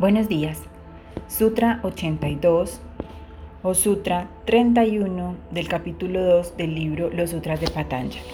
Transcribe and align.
Buenos 0.00 0.28
días. 0.28 0.60
Sutra 1.28 1.78
82 1.84 2.80
o 3.62 3.74
Sutra 3.74 4.26
31 4.44 5.36
del 5.52 5.68
capítulo 5.68 6.20
2 6.20 6.56
del 6.56 6.74
libro 6.74 7.10
Los 7.10 7.30
Sutras 7.30 7.60
de 7.60 7.68
Patanjali. 7.68 8.26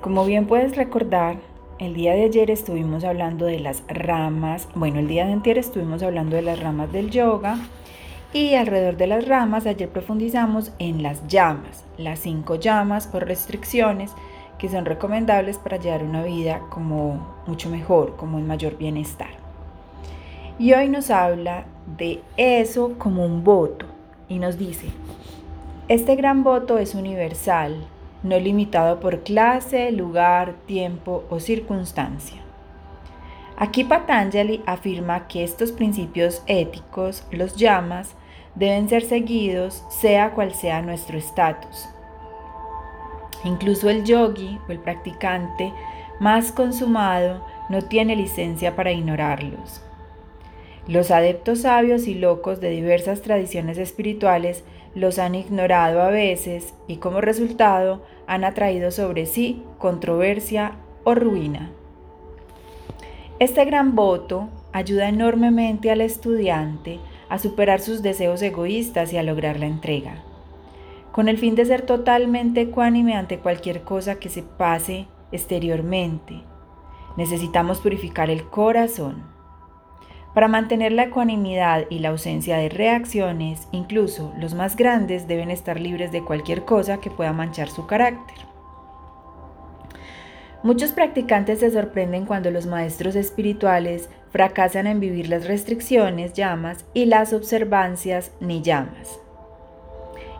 Como 0.00 0.24
bien 0.24 0.46
puedes 0.46 0.76
recordar, 0.76 1.38
el 1.80 1.94
día 1.94 2.12
de 2.12 2.26
ayer 2.26 2.48
estuvimos 2.52 3.02
hablando 3.02 3.44
de 3.44 3.58
las 3.58 3.82
ramas, 3.88 4.68
bueno, 4.76 5.00
el 5.00 5.08
día 5.08 5.26
de 5.26 5.32
ayer 5.32 5.58
estuvimos 5.58 6.00
hablando 6.04 6.36
de 6.36 6.42
las 6.42 6.60
ramas 6.60 6.92
del 6.92 7.10
yoga 7.10 7.58
y 8.32 8.54
alrededor 8.54 8.96
de 8.96 9.08
las 9.08 9.26
ramas 9.26 9.66
ayer 9.66 9.88
profundizamos 9.88 10.70
en 10.78 11.02
las 11.02 11.26
llamas, 11.26 11.84
las 11.98 12.20
cinco 12.20 12.54
llamas 12.54 13.10
o 13.12 13.18
restricciones 13.18 14.12
que 14.58 14.68
son 14.68 14.84
recomendables 14.84 15.58
para 15.58 15.78
llevar 15.78 16.04
una 16.04 16.22
vida 16.22 16.60
como 16.70 17.42
mucho 17.48 17.68
mejor, 17.68 18.14
como 18.14 18.38
en 18.38 18.46
mayor 18.46 18.78
bienestar. 18.78 19.43
Y 20.56 20.72
hoy 20.72 20.88
nos 20.88 21.10
habla 21.10 21.64
de 21.98 22.22
eso 22.36 22.94
como 22.96 23.24
un 23.24 23.42
voto 23.42 23.86
y 24.28 24.38
nos 24.38 24.56
dice, 24.56 24.86
este 25.88 26.14
gran 26.14 26.44
voto 26.44 26.78
es 26.78 26.94
universal, 26.94 27.84
no 28.22 28.38
limitado 28.38 29.00
por 29.00 29.24
clase, 29.24 29.90
lugar, 29.90 30.54
tiempo 30.66 31.24
o 31.28 31.40
circunstancia. 31.40 32.40
Aquí 33.56 33.82
Patanjali 33.82 34.62
afirma 34.64 35.26
que 35.26 35.42
estos 35.42 35.72
principios 35.72 36.42
éticos, 36.46 37.26
los 37.32 37.56
llamas, 37.56 38.14
deben 38.54 38.88
ser 38.88 39.02
seguidos 39.02 39.84
sea 39.90 40.34
cual 40.34 40.54
sea 40.54 40.82
nuestro 40.82 41.18
estatus. 41.18 41.88
Incluso 43.42 43.90
el 43.90 44.04
yogi 44.04 44.58
o 44.68 44.72
el 44.72 44.78
practicante 44.78 45.72
más 46.20 46.52
consumado 46.52 47.44
no 47.68 47.82
tiene 47.82 48.14
licencia 48.14 48.76
para 48.76 48.92
ignorarlos. 48.92 49.82
Los 50.86 51.10
adeptos 51.10 51.60
sabios 51.62 52.06
y 52.06 52.14
locos 52.14 52.60
de 52.60 52.68
diversas 52.68 53.22
tradiciones 53.22 53.78
espirituales 53.78 54.64
los 54.94 55.18
han 55.18 55.34
ignorado 55.34 56.02
a 56.02 56.10
veces 56.10 56.74
y 56.86 56.96
como 56.96 57.22
resultado 57.22 58.02
han 58.26 58.44
atraído 58.44 58.90
sobre 58.90 59.24
sí 59.24 59.62
controversia 59.78 60.76
o 61.04 61.14
ruina. 61.14 61.70
Este 63.38 63.64
gran 63.64 63.94
voto 63.94 64.48
ayuda 64.72 65.08
enormemente 65.08 65.90
al 65.90 66.02
estudiante 66.02 67.00
a 67.28 67.38
superar 67.38 67.80
sus 67.80 68.02
deseos 68.02 68.42
egoístas 68.42 69.12
y 69.12 69.16
a 69.16 69.22
lograr 69.22 69.58
la 69.58 69.66
entrega, 69.66 70.22
con 71.12 71.28
el 71.28 71.38
fin 71.38 71.54
de 71.54 71.64
ser 71.64 71.82
totalmente 71.82 72.60
ecuánime 72.60 73.14
ante 73.14 73.38
cualquier 73.38 73.82
cosa 73.82 74.16
que 74.16 74.28
se 74.28 74.42
pase 74.42 75.06
exteriormente. 75.32 76.42
Necesitamos 77.16 77.80
purificar 77.80 78.30
el 78.30 78.44
corazón. 78.44 79.33
Para 80.34 80.48
mantener 80.48 80.90
la 80.90 81.04
ecuanimidad 81.04 81.84
y 81.90 82.00
la 82.00 82.08
ausencia 82.08 82.56
de 82.56 82.68
reacciones, 82.68 83.68
incluso 83.70 84.32
los 84.36 84.54
más 84.54 84.74
grandes 84.74 85.28
deben 85.28 85.50
estar 85.50 85.80
libres 85.80 86.10
de 86.10 86.24
cualquier 86.24 86.64
cosa 86.64 87.00
que 87.00 87.10
pueda 87.10 87.32
manchar 87.32 87.68
su 87.68 87.86
carácter. 87.86 88.36
Muchos 90.64 90.90
practicantes 90.90 91.60
se 91.60 91.70
sorprenden 91.70 92.24
cuando 92.26 92.50
los 92.50 92.66
maestros 92.66 93.14
espirituales 93.14 94.08
fracasan 94.30 94.88
en 94.88 94.98
vivir 94.98 95.28
las 95.28 95.46
restricciones, 95.46 96.32
llamas, 96.32 96.84
y 96.94 97.04
las 97.04 97.32
observancias, 97.32 98.32
ni 98.40 98.60
llamas. 98.60 99.20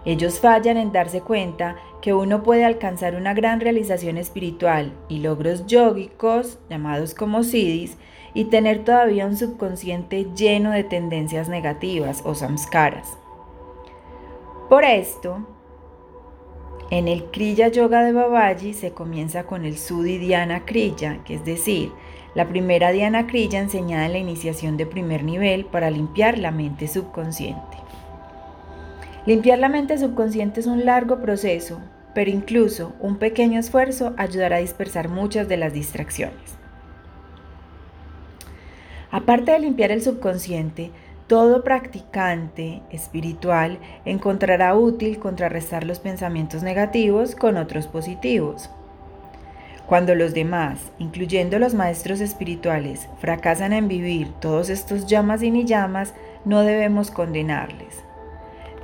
Ellos 0.04 0.40
fallan 0.40 0.76
en 0.76 0.92
darse 0.92 1.20
cuenta 1.20 1.76
que 2.02 2.14
uno 2.14 2.42
puede 2.42 2.64
alcanzar 2.64 3.14
una 3.14 3.32
gran 3.32 3.60
realización 3.60 4.16
espiritual 4.16 4.92
y 5.08 5.20
logros 5.20 5.66
yógicos, 5.66 6.58
llamados 6.68 7.14
como 7.14 7.44
siddhis, 7.44 7.96
y 8.34 8.46
tener 8.46 8.84
todavía 8.84 9.26
un 9.26 9.36
subconsciente 9.36 10.26
lleno 10.34 10.72
de 10.72 10.84
tendencias 10.84 11.48
negativas 11.48 12.22
o 12.24 12.34
samskaras. 12.34 13.16
Por 14.68 14.84
esto, 14.84 15.46
en 16.90 17.08
el 17.08 17.24
Kriya 17.30 17.68
Yoga 17.68 18.02
de 18.02 18.12
Babaji 18.12 18.74
se 18.74 18.92
comienza 18.92 19.44
con 19.44 19.64
el 19.64 19.78
Sudhi 19.78 20.18
Dhyana 20.18 20.64
Kriya, 20.64 21.20
que 21.24 21.36
es 21.36 21.44
decir, 21.44 21.92
la 22.34 22.48
primera 22.48 22.90
Dhyana 22.90 23.26
Kriya 23.26 23.60
enseñada 23.60 24.06
en 24.06 24.12
la 24.12 24.18
iniciación 24.18 24.76
de 24.76 24.86
primer 24.86 25.22
nivel 25.22 25.64
para 25.64 25.90
limpiar 25.90 26.38
la 26.38 26.50
mente 26.50 26.88
subconsciente. 26.88 27.78
Limpiar 29.26 29.58
la 29.58 29.68
mente 29.68 29.96
subconsciente 29.96 30.60
es 30.60 30.66
un 30.66 30.84
largo 30.84 31.20
proceso, 31.20 31.80
pero 32.14 32.30
incluso 32.30 32.92
un 33.00 33.16
pequeño 33.16 33.60
esfuerzo 33.60 34.12
ayudará 34.16 34.56
a 34.56 34.60
dispersar 34.60 35.08
muchas 35.08 35.48
de 35.48 35.56
las 35.56 35.72
distracciones. 35.72 36.63
Aparte 39.14 39.52
de 39.52 39.60
limpiar 39.60 39.92
el 39.92 40.02
subconsciente, 40.02 40.90
todo 41.28 41.62
practicante 41.62 42.82
espiritual 42.90 43.78
encontrará 44.04 44.74
útil 44.74 45.20
contrarrestar 45.20 45.84
los 45.84 46.00
pensamientos 46.00 46.64
negativos 46.64 47.36
con 47.36 47.56
otros 47.56 47.86
positivos. 47.86 48.70
Cuando 49.86 50.16
los 50.16 50.34
demás, 50.34 50.80
incluyendo 50.98 51.60
los 51.60 51.74
maestros 51.74 52.20
espirituales, 52.20 53.08
fracasan 53.20 53.72
en 53.72 53.86
vivir 53.86 54.32
todos 54.40 54.68
estos 54.68 55.06
llamas 55.06 55.44
y 55.44 55.52
ni 55.52 55.64
llamas, 55.64 56.12
no 56.44 56.62
debemos 56.62 57.12
condenarles. 57.12 58.02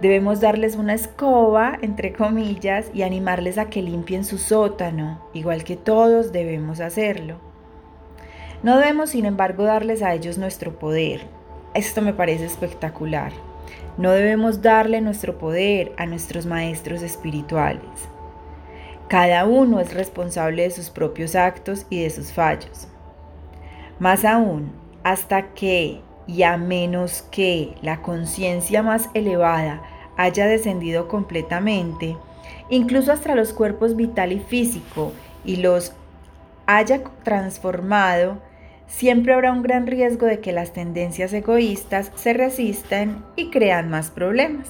Debemos 0.00 0.40
darles 0.40 0.76
una 0.76 0.94
escoba, 0.94 1.76
entre 1.82 2.12
comillas, 2.12 2.88
y 2.94 3.02
animarles 3.02 3.58
a 3.58 3.68
que 3.68 3.82
limpien 3.82 4.24
su 4.24 4.38
sótano, 4.38 5.20
igual 5.34 5.64
que 5.64 5.74
todos 5.74 6.30
debemos 6.30 6.78
hacerlo. 6.78 7.49
No 8.62 8.76
debemos, 8.78 9.10
sin 9.10 9.24
embargo, 9.24 9.64
darles 9.64 10.02
a 10.02 10.12
ellos 10.12 10.36
nuestro 10.36 10.78
poder, 10.78 11.22
esto 11.72 12.02
me 12.02 12.12
parece 12.12 12.44
espectacular. 12.44 13.32
No 13.96 14.10
debemos 14.10 14.60
darle 14.60 15.00
nuestro 15.00 15.38
poder 15.38 15.92
a 15.96 16.06
nuestros 16.06 16.44
maestros 16.44 17.02
espirituales. 17.02 17.80
Cada 19.08 19.44
uno 19.44 19.80
es 19.80 19.94
responsable 19.94 20.64
de 20.64 20.70
sus 20.70 20.90
propios 20.90 21.34
actos 21.34 21.86
y 21.90 22.02
de 22.02 22.10
sus 22.10 22.32
fallos. 22.32 22.88
Más 23.98 24.24
aún, 24.24 24.72
hasta 25.04 25.54
que 25.54 26.00
y 26.26 26.42
a 26.42 26.56
menos 26.56 27.22
que 27.30 27.74
la 27.82 28.02
conciencia 28.02 28.82
más 28.82 29.10
elevada 29.14 29.82
haya 30.16 30.46
descendido 30.46 31.08
completamente, 31.08 32.16
incluso 32.68 33.12
hasta 33.12 33.34
los 33.34 33.52
cuerpos 33.52 33.96
vital 33.96 34.32
y 34.32 34.40
físico, 34.40 35.12
y 35.44 35.56
los 35.56 35.92
haya 36.66 37.02
transformado, 37.24 38.38
siempre 38.90 39.32
habrá 39.32 39.52
un 39.52 39.62
gran 39.62 39.86
riesgo 39.86 40.26
de 40.26 40.40
que 40.40 40.52
las 40.52 40.72
tendencias 40.72 41.32
egoístas 41.32 42.10
se 42.16 42.34
resistan 42.34 43.24
y 43.36 43.48
crean 43.48 43.88
más 43.88 44.10
problemas. 44.10 44.68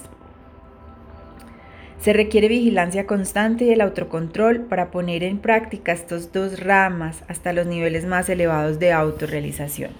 Se 1.99 2.13
requiere 2.13 2.47
vigilancia 2.47 3.05
constante 3.05 3.65
y 3.65 3.71
el 3.71 3.81
autocontrol 3.81 4.61
para 4.61 4.89
poner 4.89 5.23
en 5.23 5.39
práctica 5.39 5.91
estos 5.91 6.31
dos 6.31 6.59
ramas 6.59 7.23
hasta 7.27 7.51
los 7.51 7.67
niveles 7.67 8.05
más 8.05 8.29
elevados 8.29 8.79
de 8.79 8.91
autorrealización. 8.91 9.91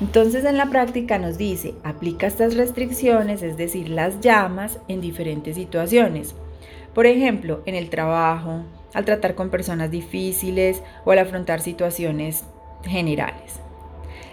Entonces 0.00 0.44
en 0.44 0.56
la 0.56 0.66
práctica 0.66 1.18
nos 1.18 1.38
dice, 1.38 1.74
aplica 1.84 2.26
estas 2.26 2.56
restricciones, 2.56 3.42
es 3.42 3.56
decir, 3.56 3.90
las 3.90 4.20
llamas, 4.20 4.78
en 4.88 5.00
diferentes 5.00 5.56
situaciones. 5.56 6.34
Por 6.94 7.06
ejemplo, 7.06 7.62
en 7.66 7.74
el 7.74 7.90
trabajo, 7.90 8.62
al 8.94 9.04
tratar 9.04 9.34
con 9.34 9.50
personas 9.50 9.90
difíciles 9.90 10.82
o 11.04 11.12
al 11.12 11.18
afrontar 11.18 11.60
situaciones 11.60 12.44
generales. 12.88 13.60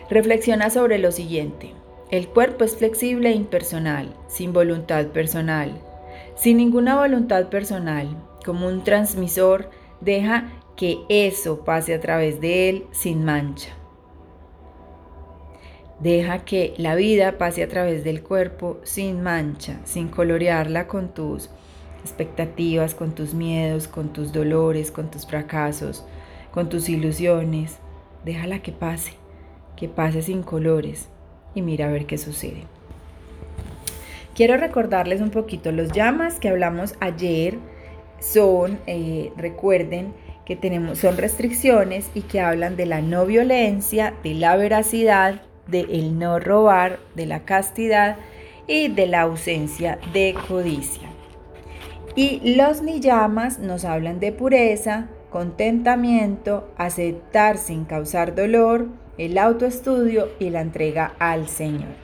Reflexiona 0.09 0.69
sobre 0.69 0.99
lo 0.99 1.11
siguiente. 1.11 1.73
El 2.11 2.27
cuerpo 2.27 2.63
es 2.63 2.75
flexible 2.75 3.29
e 3.29 3.33
impersonal, 3.33 4.15
sin 4.27 4.53
voluntad 4.53 5.07
personal. 5.07 5.81
Sin 6.35 6.57
ninguna 6.57 6.95
voluntad 6.95 7.47
personal, 7.47 8.07
como 8.45 8.67
un 8.67 8.83
transmisor, 8.83 9.69
deja 10.01 10.51
que 10.75 10.99
eso 11.09 11.65
pase 11.65 11.93
a 11.93 11.99
través 11.99 12.39
de 12.39 12.69
él 12.69 12.85
sin 12.91 13.25
mancha. 13.25 13.71
Deja 15.99 16.45
que 16.45 16.73
la 16.77 16.93
vida 16.93 17.37
pase 17.37 17.63
a 17.63 17.67
través 17.67 18.03
del 18.03 18.21
cuerpo 18.21 18.77
sin 18.83 19.23
mancha, 19.23 19.79
sin 19.85 20.09
colorearla 20.09 20.87
con 20.87 21.13
tus 21.13 21.49
expectativas, 22.03 22.93
con 22.93 23.15
tus 23.15 23.33
miedos, 23.33 23.87
con 23.87 24.13
tus 24.13 24.31
dolores, 24.31 24.91
con 24.91 25.09
tus 25.09 25.25
fracasos, 25.25 26.05
con 26.51 26.69
tus 26.69 26.89
ilusiones 26.89 27.79
déjala 28.25 28.59
que 28.59 28.71
pase, 28.71 29.13
que 29.75 29.87
pase 29.87 30.21
sin 30.21 30.43
colores 30.43 31.07
y 31.53 31.61
mira 31.61 31.87
a 31.87 31.91
ver 31.91 32.05
qué 32.05 32.17
sucede. 32.17 32.63
Quiero 34.35 34.57
recordarles 34.57 35.21
un 35.21 35.29
poquito 35.29 35.71
los 35.71 35.91
llamas 35.93 36.39
que 36.39 36.49
hablamos 36.49 36.95
ayer. 36.99 37.57
Son, 38.19 38.79
eh, 38.87 39.31
recuerden 39.37 40.13
que 40.45 40.55
tenemos, 40.55 40.99
son 40.99 41.17
restricciones 41.17 42.09
y 42.13 42.21
que 42.21 42.41
hablan 42.41 42.75
de 42.75 42.85
la 42.85 43.01
no 43.01 43.25
violencia, 43.25 44.13
de 44.23 44.33
la 44.33 44.57
veracidad, 44.57 45.41
de 45.67 45.81
el 45.81 46.19
no 46.19 46.39
robar, 46.39 46.99
de 47.15 47.25
la 47.25 47.45
castidad 47.45 48.17
y 48.67 48.89
de 48.89 49.07
la 49.07 49.21
ausencia 49.21 49.99
de 50.13 50.35
codicia. 50.47 51.09
Y 52.15 52.55
los 52.55 52.81
niyamas 52.81 53.59
nos 53.59 53.85
hablan 53.85 54.19
de 54.19 54.31
pureza, 54.31 55.09
contentamiento, 55.29 56.69
aceptar 56.77 57.57
sin 57.57 57.85
causar 57.85 58.35
dolor, 58.35 58.87
el 59.17 59.37
autoestudio 59.37 60.29
y 60.39 60.49
la 60.49 60.61
entrega 60.61 61.13
al 61.19 61.47
Señor. 61.47 61.95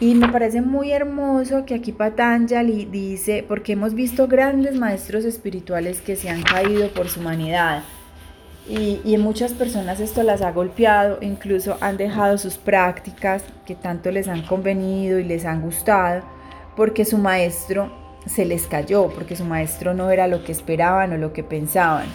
Y 0.00 0.14
me 0.14 0.28
parece 0.28 0.60
muy 0.60 0.90
hermoso 0.90 1.64
que 1.64 1.74
aquí 1.74 1.92
Patanjali 1.92 2.84
dice, 2.84 3.44
porque 3.46 3.72
hemos 3.72 3.94
visto 3.94 4.26
grandes 4.26 4.74
maestros 4.74 5.24
espirituales 5.24 6.00
que 6.00 6.16
se 6.16 6.28
han 6.28 6.42
caído 6.42 6.88
por 6.88 7.08
su 7.08 7.20
humanidad. 7.20 7.84
Y, 8.68 9.00
y 9.04 9.14
en 9.14 9.20
muchas 9.20 9.52
personas 9.52 10.00
esto 10.00 10.22
las 10.22 10.42
ha 10.42 10.50
golpeado, 10.50 11.18
incluso 11.20 11.76
han 11.80 11.96
dejado 11.96 12.38
sus 12.38 12.58
prácticas 12.58 13.44
que 13.66 13.74
tanto 13.74 14.10
les 14.10 14.26
han 14.26 14.42
convenido 14.42 15.18
y 15.18 15.24
les 15.24 15.44
han 15.44 15.60
gustado, 15.62 16.22
porque 16.74 17.04
su 17.04 17.18
maestro 17.18 18.03
se 18.26 18.44
les 18.44 18.66
cayó, 18.66 19.08
porque 19.08 19.36
su 19.36 19.44
maestro 19.44 19.94
no 19.94 20.10
era 20.10 20.26
lo 20.26 20.44
que 20.44 20.52
esperaban 20.52 21.12
o 21.12 21.16
lo 21.18 21.32
que 21.32 21.42
pensaban. 21.42 22.06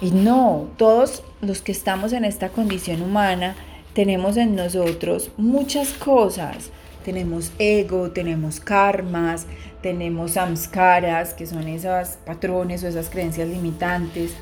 Y 0.00 0.10
no, 0.12 0.68
todos 0.76 1.22
los 1.42 1.60
que 1.60 1.72
estamos 1.72 2.12
en 2.12 2.24
esta 2.24 2.48
condición 2.48 3.02
humana 3.02 3.54
tenemos 3.94 4.36
en 4.36 4.56
nosotros 4.56 5.30
muchas 5.36 5.92
cosas. 5.92 6.70
Tenemos 7.04 7.50
ego, 7.58 8.10
tenemos 8.10 8.60
karmas, 8.60 9.46
tenemos 9.82 10.32
samskaras, 10.32 11.34
que 11.34 11.46
son 11.46 11.66
esos 11.66 12.16
patrones 12.24 12.84
o 12.84 12.88
esas 12.88 13.08
creencias 13.08 13.48
limitantes. 13.48 14.32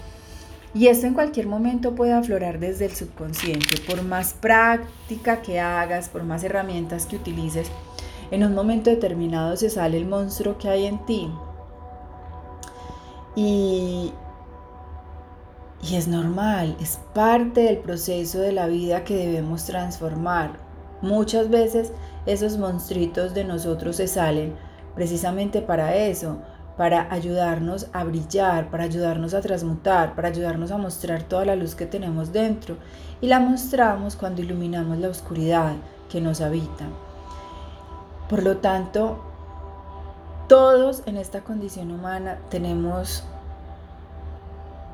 Y 0.75 0.89
esto 0.89 1.07
en 1.07 1.15
cualquier 1.15 1.47
momento 1.47 1.95
puede 1.95 2.13
aflorar 2.13 2.59
desde 2.59 2.87
el 2.87 2.93
subconsciente. 2.93 3.81
Por 3.87 4.03
más 4.03 4.35
práctica 4.35 5.41
que 5.41 5.61
hagas, 5.61 6.09
por 6.09 6.25
más 6.25 6.45
herramientas 6.45 7.07
que 7.07 7.17
utilices, 7.17 7.71
en 8.31 8.45
un 8.45 8.55
momento 8.55 8.91
determinado 8.91 9.57
se 9.57 9.71
sale 9.71 9.97
el 9.97 10.07
monstruo 10.07 10.59
que 10.59 10.69
hay 10.69 10.87
en 10.87 11.05
ti. 11.07 11.31
Y, 13.35 14.13
y 15.83 15.95
es 15.95 16.09
normal, 16.09 16.77
es 16.81 16.99
parte 17.15 17.63
del 17.63 17.79
proceso 17.79 18.41
de 18.41 18.53
la 18.53 18.67
vida 18.67 19.05
que 19.05 19.17
debemos 19.17 19.65
transformar. 19.65 20.59
Muchas 21.01 21.49
veces 21.49 21.93
esos 22.27 22.59
monstruitos 22.59 23.35
de 23.35 23.45
nosotros 23.45 23.97
se 23.97 24.09
salen 24.09 24.55
precisamente 24.95 25.63
para 25.63 25.95
eso, 25.95 26.39
para 26.77 27.13
ayudarnos 27.13 27.89
a 27.93 28.05
brillar, 28.05 28.71
para 28.71 28.85
ayudarnos 28.85 29.35
a 29.35 29.41
transmutar, 29.41 30.15
para 30.15 30.29
ayudarnos 30.29 30.71
a 30.71 30.79
mostrar 30.79 31.23
toda 31.23 31.45
la 31.45 31.57
luz 31.57 31.75
que 31.75 31.87
tenemos 31.87 32.33
dentro. 32.33 32.77
Y 33.21 33.29
la 33.29 33.41
mostramos 33.41 34.17
cuando 34.17 34.43
iluminamos 34.43 34.99
la 34.99 35.09
oscuridad 35.09 35.75
que 36.09 36.21
nos 36.21 36.41
habita. 36.41 36.87
Por 38.29 38.43
lo 38.43 38.59
tanto, 38.59 39.19
todos 40.49 41.03
en 41.07 41.17
esta 41.17 41.41
condición 41.41 41.91
humana 41.91 42.39
tenemos 42.51 43.25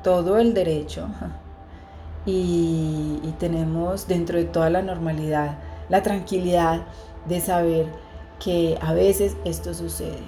todo 0.03 0.37
el 0.37 0.53
derecho 0.53 1.07
y, 2.25 3.33
tenemos 3.39 4.07
dentro 4.07 4.37
de 4.37 4.45
toda 4.45 4.69
la 4.69 4.81
normalidad 4.81 5.57
la 5.89 6.01
tranquilidad 6.01 6.83
de 7.27 7.41
saber 7.41 7.87
que 8.39 8.77
a 8.81 8.93
veces 8.93 9.35
esto 9.43 9.73
sucede. 9.73 10.23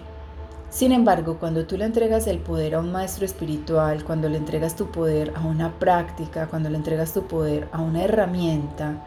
Sin 0.70 0.92
embargo, 0.92 1.38
cuando 1.40 1.66
tú 1.66 1.78
le 1.78 1.86
entregas 1.86 2.28
el 2.28 2.40
poder 2.40 2.76
a 2.76 2.80
un 2.80 2.92
maestro 2.92 3.26
espiritual, 3.26 4.04
cuando 4.04 4.28
le 4.28 4.38
entregas 4.38 4.76
tu 4.76 4.92
poder 4.92 5.32
a 5.36 5.42
una 5.42 5.72
práctica, 5.80 6.48
cuando 6.48 6.70
le 6.70 6.76
entregas 6.76 7.14
tu 7.14 7.28
poder 7.28 7.70
a 7.72 7.82
una 7.82 8.04
herramienta, 8.04 9.06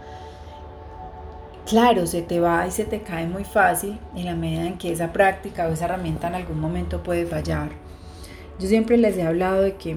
claro, 1.71 2.07
se 2.07 2.21
te 2.21 2.41
va 2.41 2.67
y 2.67 2.71
se 2.71 2.85
te 2.85 3.01
cae 3.01 3.27
muy 3.27 3.45
fácil 3.45 3.99
en 4.15 4.27
la 4.27 4.35
medida 4.35 4.67
en 4.67 4.77
que 4.77 4.93
esa 4.93 5.13
práctica 5.13 5.67
o 5.67 5.73
esa 5.73 5.87
herramienta 5.87 6.29
en 6.29 6.35
algún 6.35 6.61
momento 6.61 7.03
puede 7.03 7.25
fallar. 7.25 7.71
Yo 8.59 8.69
siempre 8.69 8.99
les 8.99 9.17
he 9.17 9.23
hablado 9.23 9.63
de 9.63 9.77
que 9.77 9.97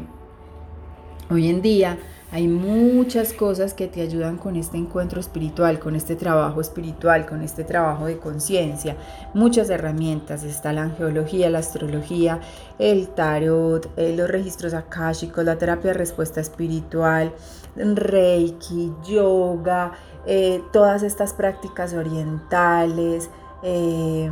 Hoy 1.30 1.50
en 1.50 1.62
día 1.62 1.98
hay 2.34 2.48
muchas 2.48 3.32
cosas 3.32 3.76
que 3.76 3.88
te 3.88 4.02
ayudan 4.02 4.38
con 4.38 4.56
este 4.56 4.76
encuentro 4.76 5.20
espiritual, 5.20 5.78
con 5.78 5.96
este 5.96 6.16
trabajo 6.16 6.62
espiritual, 6.62 7.28
con 7.28 7.44
este 7.44 7.64
trabajo 7.64 8.08
de 8.08 8.18
conciencia. 8.18 8.98
Muchas 9.36 9.70
herramientas. 9.70 10.44
Está 10.44 10.74
la 10.74 10.82
angeología, 10.82 11.52
la 11.52 11.60
astrología, 11.60 12.40
el 12.80 13.10
tarot, 13.10 13.88
eh, 13.98 14.16
los 14.18 14.28
registros 14.28 14.74
akáshicos, 14.74 15.46
la 15.46 15.60
terapia 15.60 15.92
de 15.92 15.94
respuesta 16.00 16.42
espiritual, 16.42 17.32
reiki, 17.76 18.92
yoga, 19.08 19.92
eh, 20.26 20.60
todas 20.72 21.04
estas 21.04 21.34
prácticas 21.34 21.94
orientales. 21.94 23.30
Eh, 23.62 24.32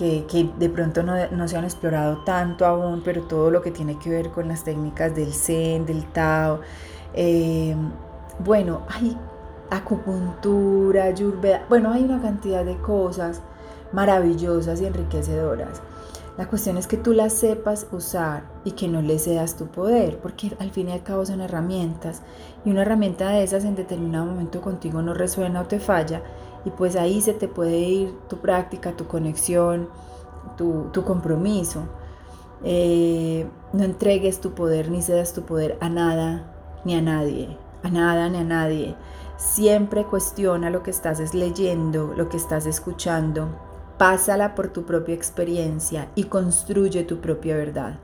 que, 0.00 0.50
de 0.58 0.70
pronto 0.70 1.02
no, 1.02 1.48
se 1.48 1.56
han 1.56 1.64
explorado 1.64 2.18
tanto 2.24 2.64
aún, 2.64 3.02
pero 3.04 3.22
todo 3.22 3.50
lo 3.50 3.60
que 3.60 3.70
tiene 3.70 3.98
que 3.98 4.08
ver 4.08 4.30
con 4.30 4.48
las 4.48 4.64
técnicas 4.64 5.14
del 5.14 5.32
Zen, 5.34 5.84
del 5.84 6.06
Tao. 6.06 6.60
Eh, 7.12 7.76
bueno, 8.38 8.82
hay 8.88 9.16
acupuntura, 9.68 11.04
ayurveda, 11.04 11.66
bueno, 11.68 11.92
hay 11.92 12.02
una 12.04 12.22
cantidad 12.22 12.64
de 12.64 12.78
cosas 12.78 13.42
maravillosas 13.92 14.80
y 14.80 14.86
enriquecedoras. 14.86 15.82
La 16.38 16.46
cuestión 16.46 16.78
es 16.78 16.86
que 16.86 16.96
tú 16.96 17.12
las 17.12 17.34
sepas 17.34 17.86
usar 17.92 18.44
y 18.64 18.72
que 18.72 18.88
no 18.88 19.02
le 19.02 19.18
cedas 19.18 19.56
tu 19.56 19.66
poder, 19.66 20.16
porque 20.18 20.56
al 20.58 20.70
fin 20.70 20.88
y 20.88 20.92
al 20.92 21.02
cabo 21.02 21.26
son 21.26 21.42
herramientas 21.42 22.22
y 22.64 22.70
una 22.70 22.82
herramienta 22.82 23.28
de 23.28 23.42
esas 23.42 23.64
en 23.64 23.74
determinado 23.74 24.24
momento 24.24 24.62
contigo 24.62 25.02
no 25.02 25.12
resuena 25.12 25.60
o 25.60 25.64
te 25.64 25.78
falla 25.78 26.22
y 26.64 26.70
pues 26.70 26.96
ahí 26.96 27.20
se 27.20 27.32
te 27.32 27.48
puede 27.48 27.78
ir 27.78 28.14
tu 28.28 28.38
práctica, 28.38 28.96
tu 28.96 29.06
conexión, 29.06 29.88
tu, 30.56 31.04
compromiso. 31.04 31.84
Eh, 32.64 33.46
no 33.72 33.84
entregues 33.84 34.40
tu 34.40 34.52
poder 34.52 34.90
ni 34.90 35.02
cedas 35.02 35.32
tu 35.32 35.42
poder 35.42 35.78
a 35.80 35.88
nada 35.88 36.52
ni 36.84 36.94
a 36.94 37.00
nadie, 37.00 37.56
a 37.82 37.90
nada 37.90 38.28
ni 38.28 38.38
a 38.38 38.44
nadie. 38.44 38.94
Siempre 39.36 40.04
cuestiona 40.04 40.68
lo 40.68 40.82
que 40.82 40.90
estás 40.90 41.34
leyendo, 41.34 42.12
lo 42.14 42.28
que 42.28 42.36
estás 42.36 42.66
escuchando. 42.66 43.48
Pásala 43.96 44.54
por 44.54 44.68
tu 44.68 44.84
propia 44.84 45.14
experiencia 45.14 46.08
y 46.14 46.24
construye 46.24 47.04
tu 47.04 47.20
propia 47.20 47.56
verdad. 47.56 47.98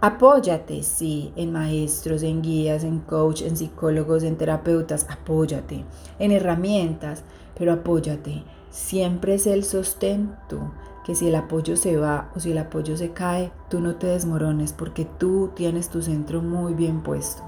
Apóyate, 0.00 0.82
sí, 0.82 1.32
en 1.36 1.52
maestros, 1.52 2.22
en 2.22 2.42
guías, 2.42 2.84
en 2.84 3.00
coach, 3.00 3.42
en 3.42 3.56
psicólogos, 3.56 4.22
en 4.22 4.36
terapeutas. 4.36 5.06
Apóyate 5.08 5.84
en 6.18 6.32
herramientas, 6.32 7.22
pero 7.58 7.72
apóyate. 7.72 8.44
Siempre 8.70 9.34
es 9.34 9.46
el 9.46 9.64
sostento, 9.64 10.72
que 11.04 11.14
si 11.14 11.28
el 11.28 11.34
apoyo 11.36 11.76
se 11.76 11.96
va 11.96 12.30
o 12.34 12.40
si 12.40 12.50
el 12.50 12.58
apoyo 12.58 12.96
se 12.96 13.12
cae, 13.12 13.52
tú 13.70 13.80
no 13.80 13.94
te 13.94 14.08
desmorones 14.08 14.72
porque 14.72 15.04
tú 15.04 15.52
tienes 15.54 15.88
tu 15.88 16.02
centro 16.02 16.42
muy 16.42 16.74
bien 16.74 17.02
puesto. 17.02 17.42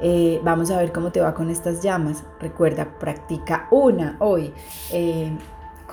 Eh, 0.00 0.40
vamos 0.44 0.70
a 0.70 0.76
ver 0.76 0.92
cómo 0.92 1.10
te 1.10 1.20
va 1.20 1.34
con 1.34 1.48
estas 1.48 1.82
llamas. 1.82 2.22
Recuerda, 2.38 2.98
practica 2.98 3.68
una 3.70 4.16
hoy. 4.20 4.52
Eh, 4.92 5.36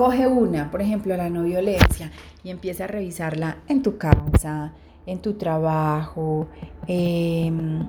coge 0.01 0.25
una, 0.25 0.71
por 0.71 0.81
ejemplo, 0.81 1.15
la 1.15 1.29
no 1.29 1.43
violencia, 1.43 2.11
y 2.43 2.49
empieza 2.49 2.85
a 2.85 2.87
revisarla 2.87 3.57
en 3.67 3.83
tu 3.83 3.99
casa, 3.99 4.73
en 5.05 5.19
tu 5.19 5.33
trabajo, 5.33 6.47
em, 6.87 7.87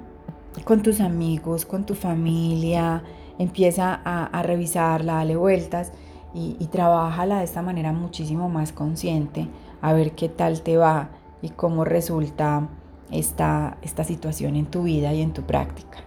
con 0.62 0.83
tus 0.83 1.00
amigos, 1.00 1.64
con 1.64 1.87
tu 1.87 1.95
familia 1.95 3.02
empieza 3.38 3.99
a, 4.04 4.42
revisarla, 4.42 5.14
dale 5.14 5.37
vueltas 5.37 5.92
y, 6.35 6.54
y 6.61 6.66
trabájala 6.66 7.38
de 7.38 7.45
esta 7.45 7.62
manera 7.62 7.95
muchísimo 7.95 8.50
más 8.50 8.73
consciente, 8.73 9.49
a 9.81 9.95
ver 9.95 10.12
qué 10.12 10.28
tal 10.28 10.61
te 10.61 10.76
va 10.76 11.09
y 11.40 11.49
cómo 11.49 11.83
resulta 11.87 12.69
esta, 13.11 13.78
esta 13.81 14.04
situación 14.04 14.57
en 14.57 14.66
tu 14.66 14.83
vida 14.83 15.14
y 15.14 15.23
en 15.23 15.33
tu 15.33 15.45
práctica. 15.45 16.00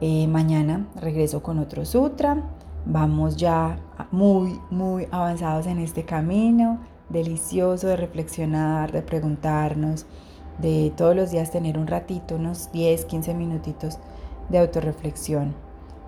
Eh, 0.00 0.26
mañana 0.26 0.86
regreso 0.98 1.42
con 1.42 1.58
otro 1.58 1.84
sutra. 1.84 2.42
Vamos 2.84 3.36
ya 3.36 3.78
muy, 4.10 4.60
muy 4.70 5.06
avanzados 5.12 5.66
en 5.66 5.78
este 5.78 6.04
camino, 6.04 6.80
delicioso 7.08 7.86
de 7.86 7.96
reflexionar, 7.96 8.90
de 8.90 9.02
preguntarnos, 9.02 10.06
de 10.58 10.92
todos 10.96 11.14
los 11.14 11.30
días 11.30 11.52
tener 11.52 11.78
un 11.78 11.86
ratito, 11.86 12.34
unos 12.34 12.72
10, 12.72 13.04
15 13.04 13.34
minutitos 13.34 13.98
de 14.48 14.58
autorreflexión 14.58 15.54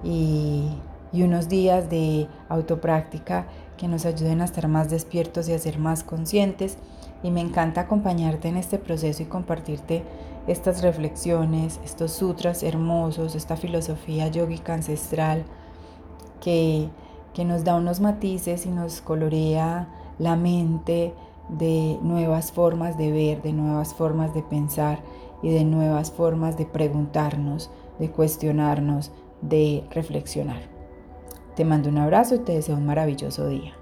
y, 0.03 0.69
unos 1.13 1.49
días 1.49 1.89
de 1.89 2.27
autopráctica 2.49 3.47
que 3.77 3.87
nos 3.87 4.05
ayuden 4.05 4.41
a 4.41 4.47
estar 4.47 4.67
más 4.67 4.91
despiertos 4.91 5.49
y 5.49 5.53
a 5.53 5.59
ser 5.61 5.79
más 5.79 6.03
conscientes. 6.03 6.77
Y 7.23 7.31
me 7.31 7.41
encanta 7.41 7.83
acompañarte 7.83 8.49
en 8.49 8.57
este 8.57 8.79
proceso 8.79 9.23
y 9.23 9.27
compartirte 9.27 10.03
estas 10.49 10.83
reflexiones, 10.83 11.79
estos 11.85 12.11
sutras 12.13 12.65
hermosos, 12.65 13.37
esta 13.37 13.57
filosofía 13.57 14.27
yógica 14.27 14.75
ancestral 14.75 15.45
que, 16.45 16.91
que 17.33 17.45
nos 17.45 17.65
da 17.65 17.75
unos 17.75 18.01
matices 18.01 18.67
y 18.67 18.69
nos 18.69 19.01
colorea 19.01 19.89
la 20.19 20.37
mente 20.37 21.15
de 21.49 21.99
nuevas 22.03 22.53
formas 22.53 22.99
de 22.99 23.11
ver, 23.11 23.43
de 23.43 23.53
nuevas 23.53 23.95
formas 23.95 24.35
de 24.35 24.43
pensar 24.43 25.01
y 25.43 25.51
de 25.51 25.65
nuevas 25.65 26.13
formas 26.13 26.59
de 26.59 26.67
preguntarnos, 26.67 27.71
de 27.99 28.11
cuestionarnos, 28.11 29.11
de 29.41 29.85
reflexionar. 29.91 30.61
Te 31.57 31.65
mando 31.65 31.89
un 31.89 31.99
abrazo 31.99 32.35
y 32.35 32.39
te 32.41 32.53
deseo 32.53 32.77
un 32.77 32.87
maravilloso 32.87 33.49
día. 33.49 33.75